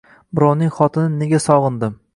[0.39, 1.99] Birovning xotinin nega sogʻindim?